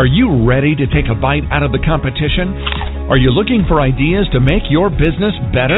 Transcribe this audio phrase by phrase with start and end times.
[0.00, 2.56] Are you ready to take a bite out of the competition?
[3.12, 5.76] Are you looking for ideas to make your business better?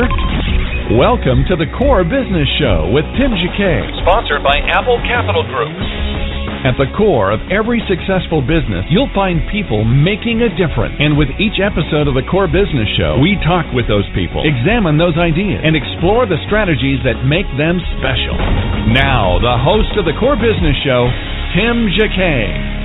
[0.94, 5.74] Welcome to the Core Business Show with Tim Jacquet, sponsored by Apple Capital Group.
[6.62, 10.94] At the core of every successful business, you'll find people making a difference.
[11.02, 15.02] And with each episode of the Core Business Show, we talk with those people, examine
[15.02, 18.38] those ideas, and explore the strategies that make them special.
[18.94, 21.10] Now, the host of the Core Business Show,
[21.58, 22.81] Tim Jacquet.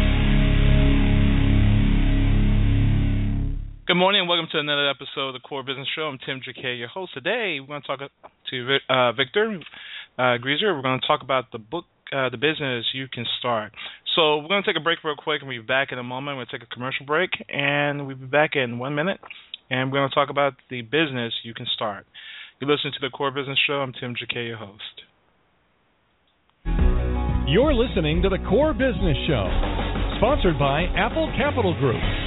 [3.97, 6.03] Good morning and welcome to another episode of the Core Business Show.
[6.03, 7.15] I'm Tim Jacquet, your host.
[7.15, 9.57] Today, we're going to talk to uh, Victor
[10.19, 10.69] uh, Kwegyir.
[10.69, 13.71] We're going to talk about the book, uh, The Business You Can Start.
[14.15, 16.03] So, we're going to take a break real quick and we'll be back in a
[16.03, 16.37] moment.
[16.37, 19.17] We're going to take a commercial break and we'll be back in one minute.
[19.71, 22.05] And we're going to talk about the business you can start.
[22.61, 23.81] You're listening to the Core Business Show.
[23.81, 25.01] I'm Tim Jacquet, your host.
[27.49, 29.49] You're listening to the Core Business Show,
[30.21, 32.26] sponsored by Apple Capital Group.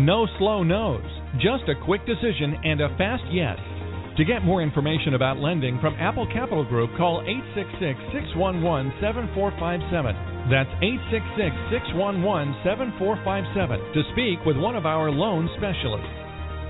[0.00, 1.04] No slow no's,
[1.44, 3.58] just a quick decision and a fast yes.
[4.16, 8.00] To get more information about lending from Apple Capital Group, call 866
[8.32, 10.48] 611 7457.
[10.48, 11.52] That's 866
[11.84, 12.16] 611
[12.64, 16.16] 7457 to speak with one of our loan specialists.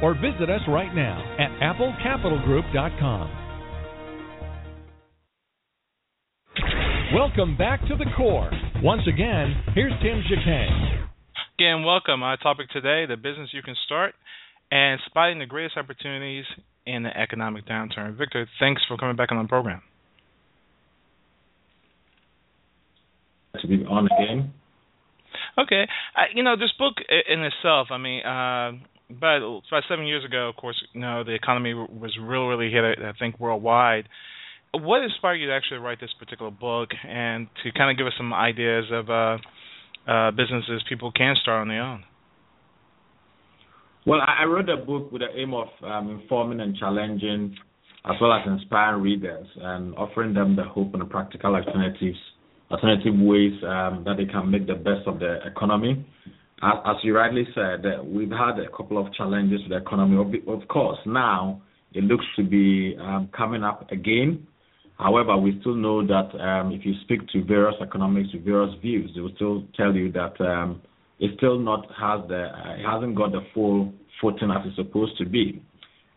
[0.02, 3.30] Or visit us right now at applecapitalgroup.com.
[7.14, 8.50] Welcome back to the core.
[8.82, 11.09] Once again, here's Tim Jacquet.
[11.60, 12.22] Again, welcome.
[12.22, 14.14] Our topic today: the business you can start
[14.72, 16.46] and spotting the greatest opportunities
[16.86, 18.16] in the economic downturn.
[18.16, 19.82] Victor, thanks for coming back on the program.
[23.60, 24.54] To be on again.
[25.58, 25.86] Okay,
[26.16, 26.94] I, you know this book
[27.28, 27.88] in itself.
[27.90, 28.72] I mean, uh,
[29.10, 32.84] but about seven years ago, of course, you know the economy was really, really hit.
[33.04, 34.08] I think worldwide.
[34.72, 38.14] What inspired you to actually write this particular book and to kind of give us
[38.16, 39.36] some ideas of uh,
[40.06, 42.04] uh, businesses people can start on their own?
[44.06, 47.54] Well, I wrote a book with the aim of um, informing and challenging,
[48.06, 52.16] as well as inspiring readers and offering them the hope and the practical alternatives,
[52.70, 56.04] alternative ways um, that they can make the best of the economy.
[56.62, 60.16] As, as you rightly said, we've had a couple of challenges with the economy.
[60.16, 61.60] Of, of course, now
[61.92, 64.46] it looks to be um, coming up again.
[65.00, 69.10] However, we still know that um, if you speak to various economics with various views,
[69.14, 70.82] they will still tell you that um,
[71.18, 75.16] it still not has the uh, it hasn't got the full footing as it's supposed
[75.16, 75.62] to be.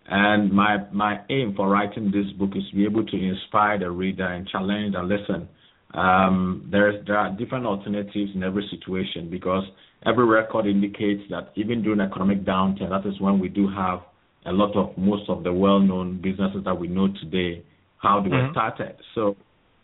[0.07, 3.89] And my my aim for writing this book is to be able to inspire the
[3.89, 5.47] reader and challenge and listen.
[5.93, 9.63] Um, there's there are different alternatives in every situation because
[10.05, 13.99] every record indicates that even during economic downturn, that is when we do have
[14.45, 17.63] a lot of most of the well-known businesses that we know today
[18.03, 18.47] how they mm-hmm.
[18.47, 18.95] were started.
[19.15, 19.35] So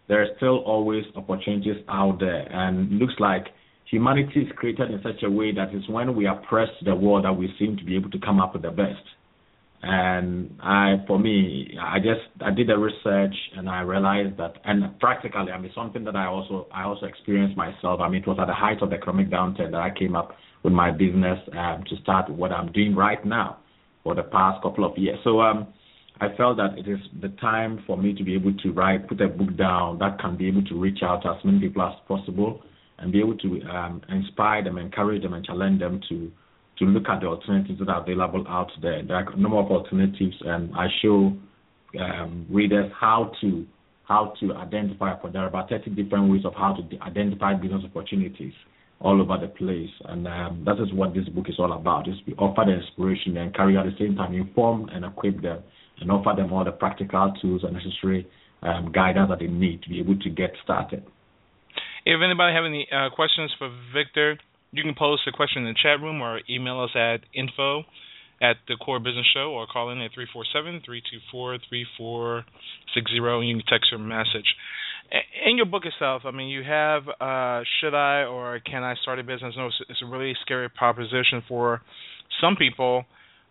[0.08, 3.48] there are still always opportunities out there, and looks like
[3.90, 6.96] humanity is created in such a way that it's when we are pressed to the
[6.96, 9.02] wall that we seem to be able to come up with the best.
[9.82, 15.00] And I, for me, I just I did the research and I realized that, and
[15.00, 18.02] practically, I mean, something that I also I also experienced myself.
[18.02, 20.36] I mean, it was at the height of the economic downturn that I came up
[20.64, 23.60] with my business um, to start what I'm doing right now
[24.04, 25.18] for the past couple of years.
[25.24, 25.68] So um,
[26.22, 29.22] I felt that it is the time for me to be able to write, put
[29.22, 31.94] a book down that can be able to reach out to as many people as
[32.08, 32.62] possible
[32.98, 36.32] and be able to um, inspire them, encourage them, and challenge them to
[36.78, 39.04] to look at the alternatives that are available out there.
[39.04, 41.34] There are a number of alternatives, and I show
[42.00, 43.66] um, readers how to
[44.04, 45.16] how to identify.
[45.32, 48.54] There are about 30 different ways of how to identify business opportunities
[49.00, 52.10] all over the place, and um, that is what this book is all about.
[52.10, 55.64] Is we offer the inspiration and carry at the same time inform and equip them
[56.02, 58.28] and offer them all the practical tools and necessary
[58.62, 61.04] um, guidance that they need to be able to get started.
[62.06, 64.38] If anybody have any uh, questions for Victor,
[64.72, 67.84] you can post a question in the chat room or email us at info
[68.42, 70.12] at the Core Business Show or call in at
[71.34, 72.44] 347-324-3460
[72.96, 74.56] and you can text your message.
[75.46, 79.20] In your book itself, I mean, you have uh, should I or can I start
[79.20, 79.56] a business?
[79.58, 81.82] No, it's a really scary proposition for
[82.40, 83.06] some people.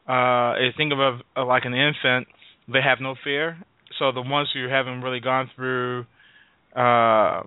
[0.06, 2.28] Uh, think of a, like an infant
[2.72, 3.58] they have no fear.
[3.98, 6.00] So the ones who haven't really gone through,
[6.76, 7.42] uh,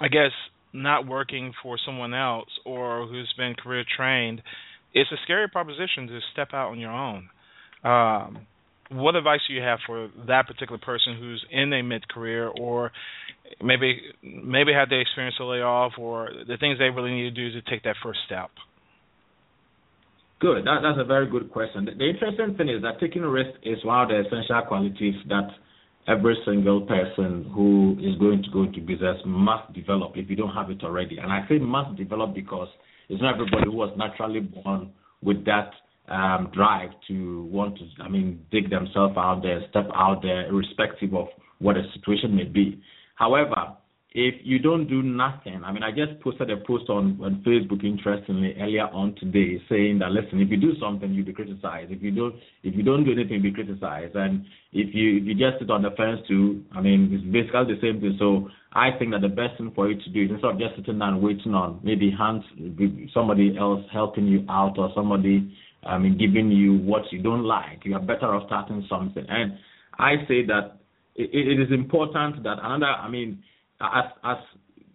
[0.00, 0.32] I guess,
[0.72, 4.42] not working for someone else or who's been career trained,
[4.94, 7.28] it's a scary proposition to step out on your own.
[7.84, 8.46] Um,
[8.90, 12.90] what advice do you have for that particular person who's in a mid career or
[13.62, 17.30] maybe maybe had the experience to lay off or the things they really need to
[17.30, 18.50] do to take that first step?
[20.40, 20.64] Good.
[20.66, 21.84] That, that's a very good question.
[21.84, 25.48] The, the interesting thing is that taking risk is one of the essential qualities that
[26.06, 30.54] every single person who is going to go into business must develop if you don't
[30.54, 31.18] have it already.
[31.18, 32.68] And I say must develop because
[33.08, 34.92] it's not everybody who was naturally born
[35.22, 35.70] with that
[36.08, 41.14] um, drive to want to, I mean, dig themselves out there, step out there, irrespective
[41.14, 41.26] of
[41.58, 42.80] what the situation may be.
[43.16, 43.74] However,
[44.12, 47.84] if you don't do nothing, I mean, I just posted a post on, on Facebook,
[47.84, 51.92] interestingly, earlier on today, saying that listen, if you do something, you'll be criticized.
[51.92, 54.16] If you don't, if you don't do anything, you'll be criticized.
[54.16, 57.74] And if you if you just sit on the fence too, I mean, it's basically
[57.74, 58.16] the same thing.
[58.18, 60.76] So I think that the best thing for you to do is instead of just
[60.76, 62.44] sitting down waiting on maybe hands,
[63.12, 65.52] somebody else helping you out or somebody,
[65.84, 69.26] I mean, giving you what you don't like, you are better off starting something.
[69.28, 69.58] And
[69.98, 70.80] I say that
[71.14, 73.42] it, it is important that another, I mean
[73.80, 74.36] as as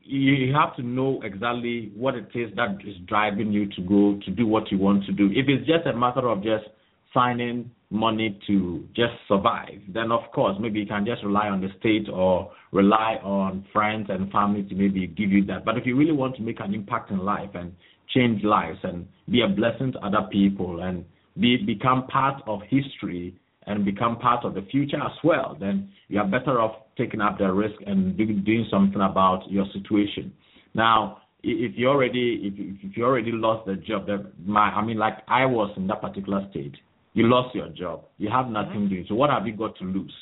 [0.05, 4.31] you have to know exactly what it is that is driving you to go to
[4.31, 5.29] do what you want to do.
[5.31, 6.65] If it's just a matter of just
[7.13, 11.69] signing money to just survive, then of course maybe you can just rely on the
[11.79, 15.63] state or rely on friends and family to maybe give you that.
[15.63, 17.71] But if you really want to make an impact in life and
[18.13, 21.05] change lives and be a blessing to other people and
[21.39, 23.35] be become part of history
[23.67, 27.37] and become part of the future as well, then you are better off taking up
[27.37, 30.33] the risk and doing something about your situation.
[30.73, 34.83] Now, if you already if you, if you already lost the job, that my I
[34.83, 36.75] mean, like I was in that particular state,
[37.13, 38.89] you lost your job, you have nothing mm-hmm.
[38.89, 39.05] doing.
[39.09, 40.13] So what have you got to lose?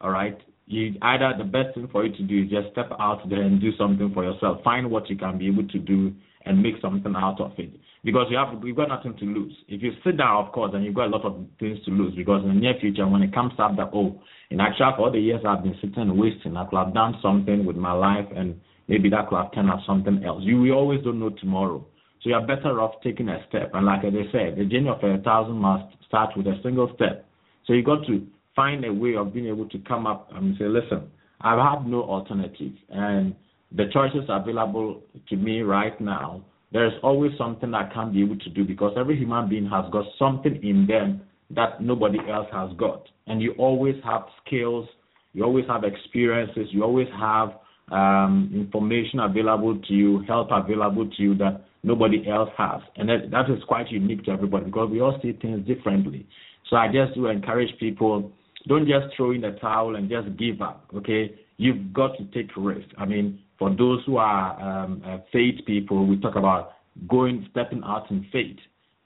[0.00, 0.38] All right.
[0.66, 3.60] You either the best thing for you to do is just step out there and
[3.60, 4.62] do something for yourself.
[4.64, 6.14] Find what you can be able to do
[6.46, 7.70] and make something out of it
[8.04, 9.54] because you have you've got nothing to lose.
[9.66, 12.14] If you sit down, of course, then you've got a lot of things to lose
[12.14, 14.20] because in the near future, when it comes up that oh,
[14.50, 17.16] in actual for all the years I've been sitting and wasting, I could have done
[17.22, 20.42] something with my life and maybe that could have turned out something else.
[20.44, 21.84] You we always don't know tomorrow.
[22.22, 23.70] So you're better off taking a step.
[23.74, 27.26] And like they said, the journey of a thousand must start with a single step.
[27.66, 28.26] So you got to
[28.56, 31.10] find a way of being able to come up and say, listen,
[31.40, 32.72] I have no alternative.
[32.90, 33.34] And
[33.72, 36.42] the choices available to me right now
[36.74, 39.84] there is always something I can't be able to do because every human being has
[39.92, 43.08] got something in them that nobody else has got.
[43.28, 44.88] And you always have skills,
[45.34, 47.50] you always have experiences, you always have
[47.92, 52.80] um, information available to you, help available to you that nobody else has.
[52.96, 56.26] And that, that is quite unique to everybody because we all see things differently.
[56.70, 58.32] So I just do encourage people
[58.66, 61.34] don't just throw in the towel and just give up, okay?
[61.56, 62.88] You've got to take risk.
[62.98, 66.72] I mean, for those who are um, uh, faith people, we talk about
[67.08, 68.56] going, stepping out in faith.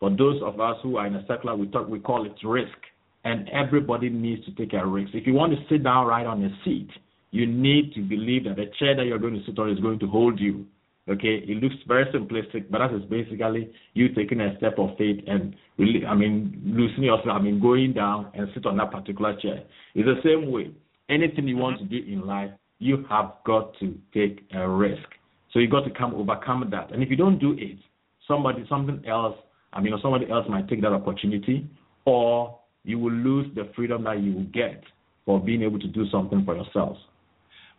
[0.00, 2.76] For those of us who are in a secular, we talk, we call it risk.
[3.24, 5.10] And everybody needs to take a risk.
[5.12, 6.88] If you want to sit down right on a seat,
[7.30, 9.98] you need to believe that the chair that you're going to sit on is going
[9.98, 10.66] to hold you.
[11.08, 15.24] Okay, it looks very simplistic, but that is basically you taking a step of faith
[15.26, 19.34] and really, I mean, loosening yourself, I mean, going down and sit on that particular
[19.40, 19.62] chair.
[19.94, 20.70] It's the same way.
[21.08, 25.08] Anything you want to do in life, you have got to take a risk.
[25.52, 26.92] So you got to come overcome that.
[26.92, 27.78] And if you don't do it,
[28.26, 29.36] somebody, something else,
[29.72, 31.66] I mean, or somebody else might take that opportunity,
[32.04, 34.84] or you will lose the freedom that you will get
[35.24, 37.00] for being able to do something for yourselves.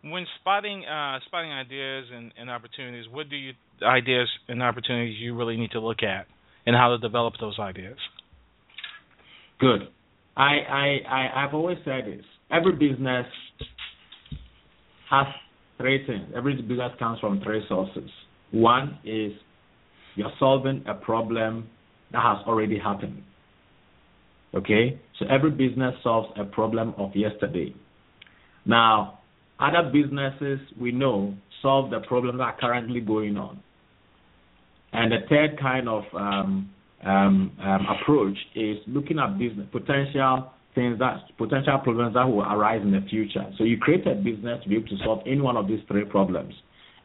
[0.02, 3.52] When spotting uh, spotting ideas and, and opportunities, what do you
[3.82, 6.26] ideas and opportunities you really need to look at,
[6.66, 7.98] and how to develop those ideas?
[9.58, 9.88] Good.
[10.36, 12.24] I I, I I've always said this.
[12.50, 13.26] Every business
[15.10, 15.26] has
[15.78, 16.32] three things.
[16.36, 18.10] Every business comes from three sources.
[18.52, 19.32] One is
[20.16, 21.68] you're solving a problem
[22.12, 23.22] that has already happened.
[24.54, 25.00] Okay?
[25.18, 27.74] So every business solves a problem of yesterday.
[28.66, 29.19] Now,
[29.60, 33.60] other businesses we know solve the problems that are currently going on.
[34.92, 36.70] And the third kind of um,
[37.04, 42.80] um, um, approach is looking at business potential things that potential problems that will arise
[42.82, 43.44] in the future.
[43.58, 46.04] So you create a business to be able to solve any one of these three
[46.04, 46.54] problems.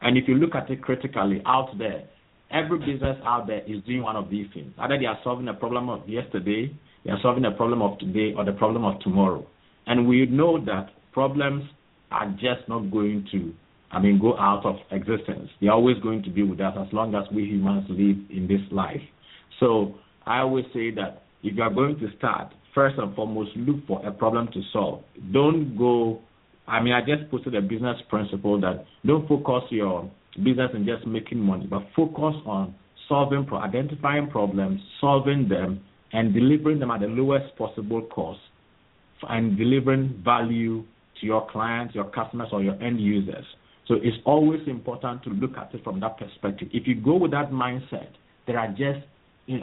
[0.02, 2.04] And if you look at it critically out there,
[2.50, 4.72] every business out there is doing one of these things.
[4.78, 6.72] Either they are solving a problem of yesterday,
[7.04, 9.44] they are solving a problem of today, or the problem of tomorrow.
[9.86, 11.64] And we know that problems
[12.10, 13.52] are just not going to,
[13.90, 15.50] I mean, go out of existence.
[15.60, 18.60] They're always going to be with us as long as we humans live in this
[18.70, 19.00] life.
[19.60, 19.94] So
[20.26, 24.06] I always say that if you are going to start, first and foremost, look for
[24.06, 25.02] a problem to solve.
[25.32, 26.20] Don't go.
[26.68, 31.06] I mean, I just posted a business principle that don't focus your business in just
[31.06, 32.74] making money, but focus on
[33.08, 35.80] solving, identifying problems, solving them,
[36.12, 38.40] and delivering them at the lowest possible cost,
[39.28, 40.84] and delivering value
[41.20, 43.44] to your clients, your customers, or your end users.
[43.86, 46.68] So it's always important to look at it from that perspective.
[46.72, 48.08] If you go with that mindset,
[48.46, 49.06] there are just,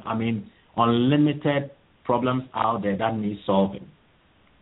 [0.06, 1.72] I mean, unlimited
[2.06, 3.88] problems out there that need solving.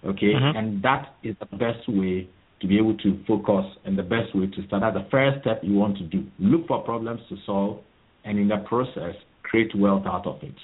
[0.03, 0.57] Okay, mm-hmm.
[0.57, 2.27] and that is the best way
[2.59, 4.81] to be able to focus and the best way to start.
[4.81, 6.25] That's the first step you want to do.
[6.39, 7.81] Look for problems to solve,
[8.25, 10.55] and in that process, create wealth out of it.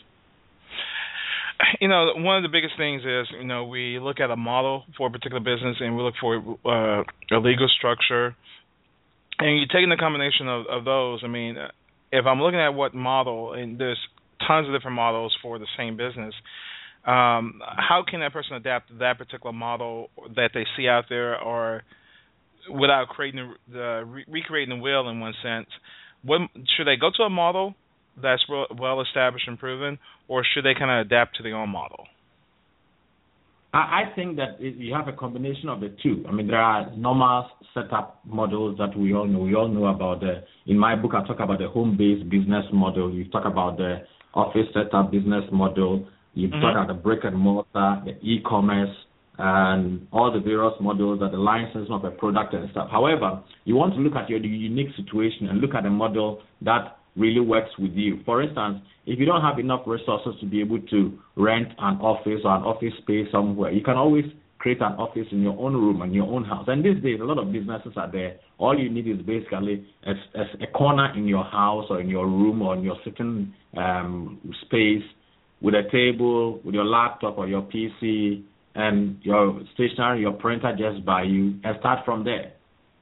[1.82, 4.84] You know, one of the biggest things is, you know, we look at a model
[4.98, 7.04] for a particular business and we look for uh,
[7.36, 8.36] a legal structure.
[9.40, 11.58] And you taking the combination of, of those, I mean,
[12.12, 14.00] if I'm looking at what model, and there's
[14.48, 16.34] tons of different models for the same business,
[17.06, 21.40] um, how can that person adapt to that particular model that they see out there,
[21.40, 21.84] or
[22.70, 25.68] without creating the re- recreating the wheel in one sense?
[26.24, 26.42] What
[26.76, 27.76] should they go to a model
[28.22, 32.06] that's well established and proven, or should they kind of adapt to their own model?
[33.74, 36.24] I think that you have a combination of the two.
[36.28, 39.40] I mean, there are normal setup models that we all know.
[39.40, 40.44] We all know about the.
[40.66, 43.14] In my book, I talk about the home-based business model.
[43.14, 46.08] You talk about the office setup business model.
[46.34, 46.62] You mm-hmm.
[46.62, 48.96] talk about the brick and mortar, the e-commerce,
[49.38, 52.90] and all the various models that the licensing of a product and stuff.
[52.90, 56.97] However, you want to look at your unique situation and look at a model that
[57.18, 58.20] really works with you.
[58.26, 62.42] For instance, if you don't have enough resources to be able to rent an office
[62.44, 64.26] or an office space somewhere, you can always
[64.60, 66.66] create an office in your own room and your own house.
[66.68, 68.38] And these days, a lot of businesses are there.
[68.58, 70.12] All you need is basically a,
[70.64, 75.04] a, corner in your house or in your room or in your sitting um, space
[75.62, 78.44] with a table, with your laptop or your PC,
[78.76, 82.54] and your stationery, your printer just by you, and start from there.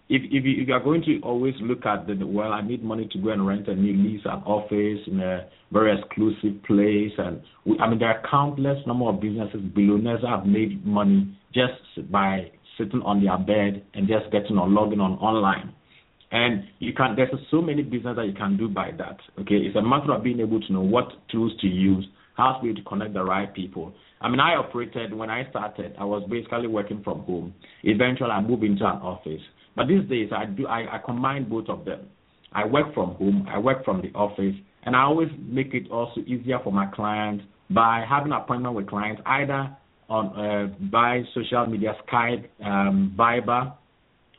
[0.07, 2.83] If if you, if you are going to always look at the well, I need
[2.83, 7.11] money to go and rent a new lease an office in a very exclusive place,
[7.17, 12.11] and we, I mean there are countless number of businesses, billionaires have made money just
[12.11, 15.73] by sitting on their bed and just getting on logging on online.
[16.31, 19.17] And you can there's so many businesses that you can do by that.
[19.39, 22.05] Okay, it's a matter of being able to know what tools to use
[22.35, 23.93] how to to connect the right people.
[24.21, 25.95] I mean, I operated when I started.
[25.99, 27.53] I was basically working from home.
[27.83, 29.41] Eventually, I moved into an office.
[29.75, 32.07] But these days, I do I, I combine both of them.
[32.51, 33.47] I work from home.
[33.49, 37.43] I work from the office, and I always make it also easier for my clients
[37.69, 39.75] by having an appointment with clients either
[40.09, 43.73] on uh, by social media, Skype, um, Viber,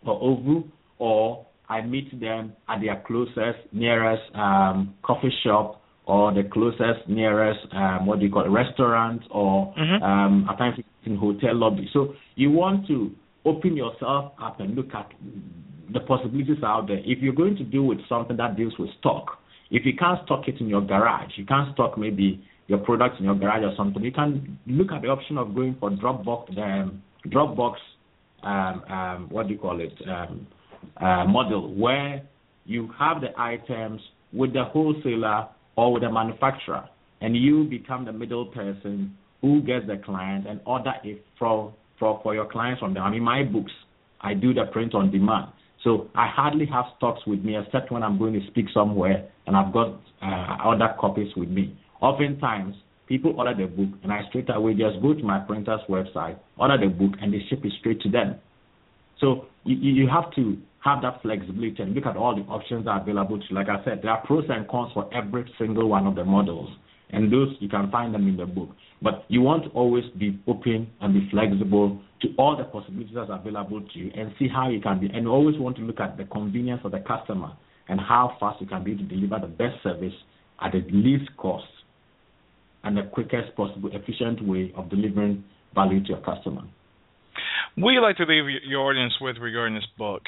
[0.07, 0.65] or ooVoo,
[0.99, 7.61] or I meet them at their closest, nearest um, coffee shop or the closest nearest
[7.73, 10.03] um, what do you call it, restaurant or mm-hmm.
[10.03, 11.89] um, at times in hotel lobby.
[11.93, 13.13] So you want to
[13.45, 15.11] open yourself up and look at
[15.93, 16.99] the possibilities out there.
[16.99, 19.39] If you're going to deal with something that deals with stock,
[19.71, 23.25] if you can't stock it in your garage, you can't stock maybe your products in
[23.25, 24.03] your garage or something.
[24.03, 27.75] You can look at the option of going for Dropbox, um, Dropbox,
[28.43, 30.47] um, um, what do you call it, um,
[30.99, 32.23] uh, model where
[32.65, 34.01] you have the items
[34.33, 36.89] with the wholesaler or with a manufacturer,
[37.21, 42.21] and you become the middle person who gets the client and order it for for,
[42.23, 43.03] for your clients from them.
[43.03, 43.73] I mean, my books,
[44.21, 45.47] I do the print on demand.
[45.83, 49.57] So I hardly have stocks with me except when I'm going to speak somewhere and
[49.57, 51.79] I've got uh, other copies with me.
[52.01, 52.75] Oftentimes,
[53.07, 56.77] people order the book and I straight away just go to my printer's website, order
[56.79, 58.37] the book, and they ship it straight to them.
[59.21, 62.91] So you, you have to have that flexibility and look at all the options that
[62.91, 63.55] are available to you.
[63.55, 66.71] Like I said, there are pros and cons for every single one of the models,
[67.11, 68.71] and those you can find them in the book.
[69.03, 73.31] But you want to always be open and be flexible to all the possibilities that
[73.31, 75.07] are available to you and see how you can be.
[75.07, 77.53] And you always want to look at the convenience of the customer
[77.89, 80.15] and how fast you can be to deliver the best service
[80.63, 81.67] at the least cost
[82.85, 85.45] and the quickest possible efficient way of delivering
[85.75, 86.63] value to your customer.
[87.77, 90.23] What do you like to leave your audience with regarding this book?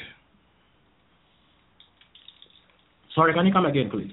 [3.15, 4.11] Sorry, can you come again, please?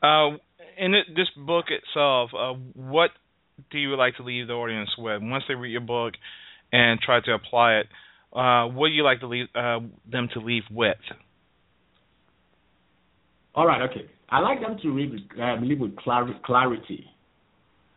[0.00, 0.36] Uh,
[0.78, 3.10] in it, this book itself, uh, what
[3.72, 6.14] do you like to leave the audience with once they read your book
[6.72, 7.86] and try to apply it?
[8.32, 9.80] Uh, what do you like to leave uh,
[10.10, 10.96] them to leave with?
[13.56, 14.08] All right, okay.
[14.30, 17.06] I like them to read, um, leave with clar- clarity.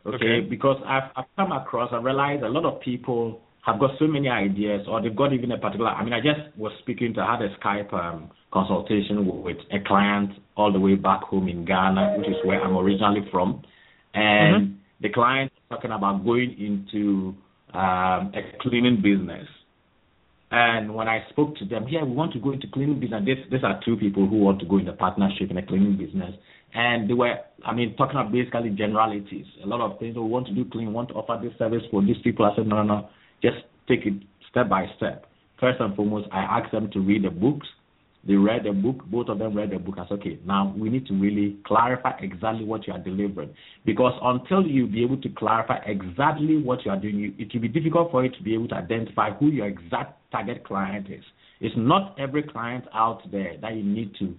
[0.04, 0.16] Okay?
[0.16, 4.06] okay, because I've, I've come across, I realize a lot of people have got so
[4.06, 5.90] many ideas, or they've got even a particular.
[5.90, 9.78] I mean, I just was speaking to, I had a Skype um, consultation with a
[9.86, 13.62] client all the way back home in Ghana, which is where I'm originally from,
[14.14, 14.74] and mm-hmm.
[15.00, 17.34] the client talking about going into
[17.72, 19.48] um, a cleaning business.
[20.50, 23.22] And when I spoke to them, yeah, we want to go into cleaning business.
[23.24, 25.96] This, these are two people who want to go into a partnership in a cleaning
[25.96, 26.34] business.
[26.74, 29.46] And they were, I mean, talking about basically generalities.
[29.64, 30.14] A lot of things.
[30.14, 32.44] We want to do clean, want to offer this service for these people.
[32.44, 33.08] I said, no, no, no.
[33.42, 33.58] Just
[33.88, 34.14] take it
[34.50, 35.26] step by step.
[35.60, 37.66] First and foremost, I asked them to read the books.
[38.26, 39.04] They read the book.
[39.06, 39.96] Both of them read the book.
[39.98, 43.50] I said, okay, now we need to really clarify exactly what you are delivering.
[43.84, 47.68] Because until you be able to clarify exactly what you are doing, it will be
[47.68, 51.24] difficult for you to be able to identify who your exact target client is.
[51.60, 54.34] It's not every client out there that you need to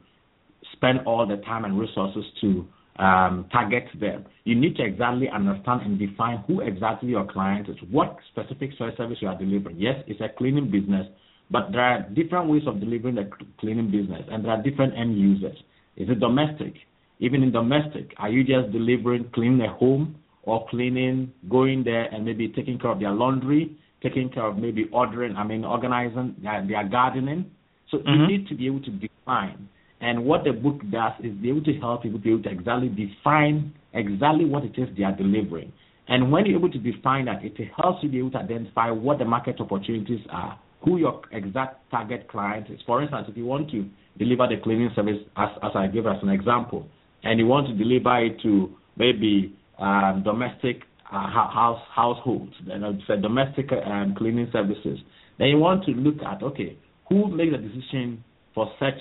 [0.73, 2.65] spend all the time and resources to
[2.97, 4.25] um, target them.
[4.43, 9.17] You need to exactly understand and define who exactly your client is, what specific service
[9.19, 9.77] you are delivering.
[9.79, 11.07] Yes, it's a cleaning business,
[11.49, 15.17] but there are different ways of delivering the cleaning business, and there are different end
[15.17, 15.57] users.
[15.97, 16.73] Is it domestic?
[17.19, 22.25] Even in domestic, are you just delivering cleaning a home or cleaning, going there and
[22.25, 26.65] maybe taking care of their laundry, taking care of maybe ordering, I mean, organizing their,
[26.67, 27.49] their gardening?
[27.89, 28.09] So mm-hmm.
[28.09, 29.69] you need to be able to define
[30.03, 32.89] and what the book does is be able to help people be able to exactly
[32.89, 35.71] define exactly what it is they are delivering.
[36.09, 39.19] And when you're able to define that, it helps you be able to identify what
[39.19, 42.81] the market opportunities are, who your exact target client is.
[42.85, 43.87] For instance, if you want to
[44.19, 46.85] deliver the cleaning service, as, as I gave as an example,
[47.23, 52.97] and you want to deliver it to maybe um, domestic uh, house households, you know,
[53.07, 54.99] say domestic um, cleaning services,
[55.39, 58.21] then you want to look at okay, who makes the decision
[58.53, 58.99] for such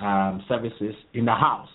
[0.00, 1.68] um, services in the house.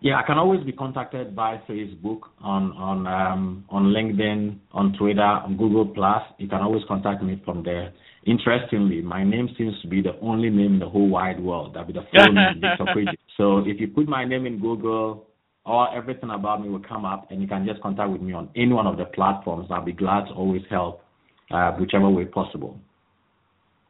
[0.00, 5.20] Yeah, I can always be contacted by Facebook, on on um, on LinkedIn, on Twitter,
[5.22, 6.22] on Google Plus.
[6.38, 7.92] You can always contact me from there.
[8.24, 11.86] Interestingly, my name seems to be the only name in the whole wide world that
[11.88, 15.26] be the full name, Victor So if you put my name in Google,
[15.66, 18.48] all everything about me will come up, and you can just contact with me on
[18.54, 19.68] any one of the platforms.
[19.70, 21.02] I'll be glad to always help,
[21.50, 22.78] uh, whichever way possible.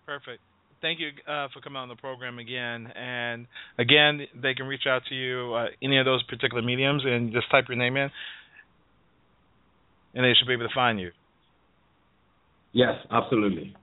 [0.07, 0.41] Perfect.
[0.81, 2.89] Thank you uh, for coming on the program again.
[2.97, 3.47] And
[3.79, 7.51] again, they can reach out to you uh, any of those particular mediums, and just
[7.51, 8.11] type your name in,
[10.15, 11.11] and they should be able to find you.
[12.73, 13.77] Yes, absolutely.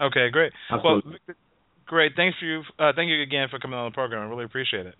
[0.00, 0.52] Okay, great.
[0.70, 1.18] Absolutely.
[1.26, 1.36] Well,
[1.86, 2.12] great.
[2.16, 2.62] Thanks for you.
[2.78, 4.26] Uh, thank you again for coming on the program.
[4.26, 4.94] I really appreciate it.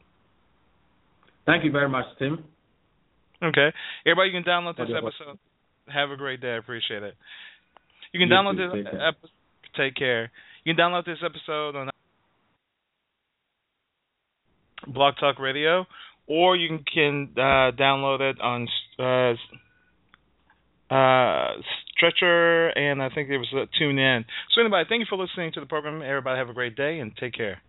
[1.47, 2.45] Thank you very much, Tim.
[3.43, 3.69] Okay,
[4.05, 5.39] everybody, you can download this episode.
[5.87, 6.55] Have a great day.
[6.55, 7.15] I appreciate it.
[8.13, 9.31] You can you download this episode.
[9.77, 10.33] Take care.
[10.65, 11.91] You can download this episode on
[14.93, 15.87] Blog Talk Radio,
[16.27, 18.67] or you can uh, download it on
[18.99, 19.35] uh,
[20.91, 21.61] uh,
[21.97, 24.25] Stitcher, and I think it was uh, Tune In.
[24.55, 26.03] So, anybody, thank you for listening to the program.
[26.03, 27.61] Everybody, have a great day and take care.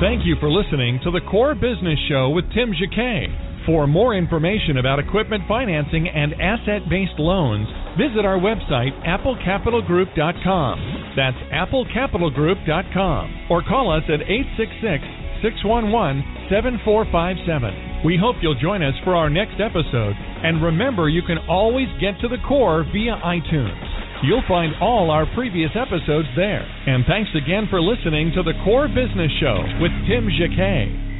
[0.00, 3.28] Thank you for listening to the Core Business Show with Tim Jacquet.
[3.64, 11.14] For more information about equipment financing and asset based loans, visit our website, applecapitalgroup.com.
[11.16, 13.46] That's applecapitalgroup.com.
[13.48, 15.02] Or call us at 866
[15.40, 17.93] 611 7457.
[18.04, 20.14] We hope you'll join us for our next episode.
[20.44, 23.80] And remember, you can always get to the core via iTunes.
[24.22, 26.68] You'll find all our previous episodes there.
[26.86, 31.13] And thanks again for listening to the Core Business Show with Tim Jacquet.